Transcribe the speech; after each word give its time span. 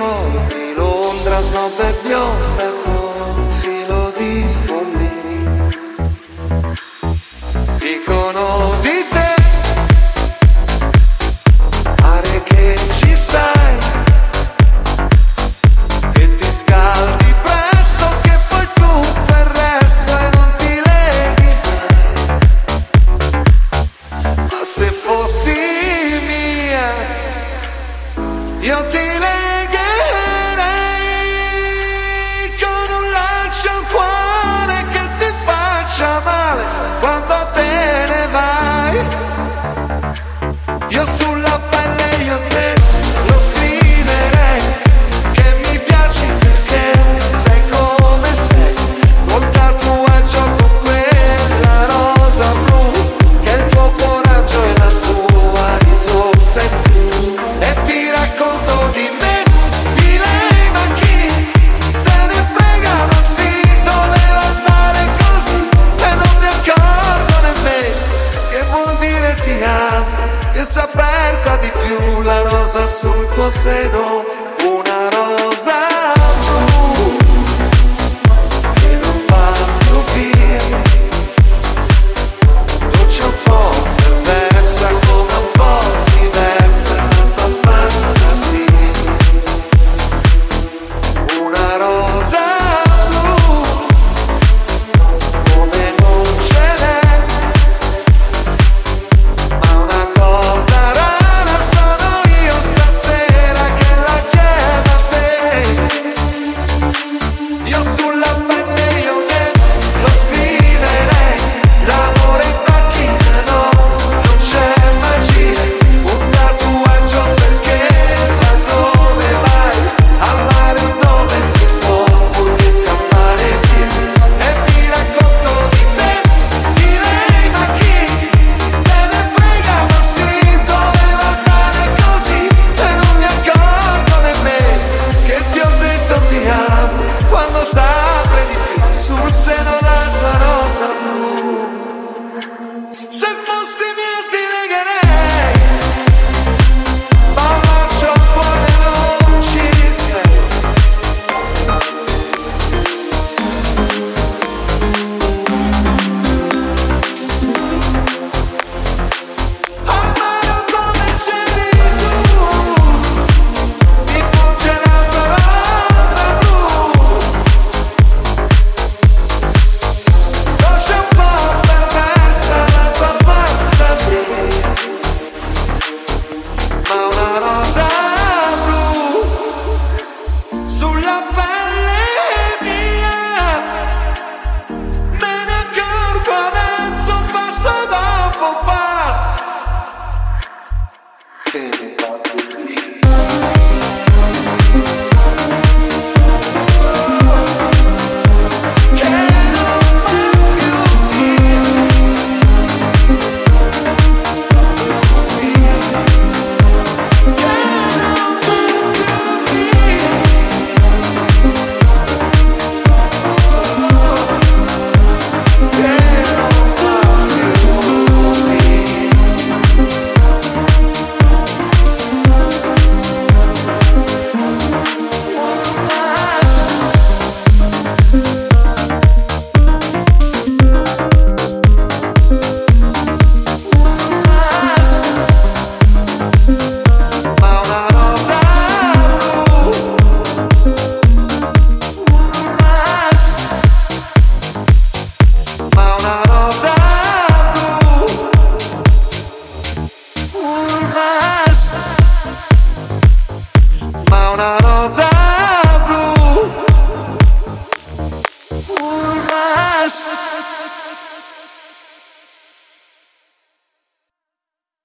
ricordi 0.00 0.72
Londra 0.74 1.42
snob 1.42 1.78
e 1.78 1.94
bionda 2.02 2.89
rosa 72.72 72.86
sul 72.86 73.28
tuo 73.34 73.50
seno, 73.50 74.24
una 74.62 75.08
rosa. 75.10 75.99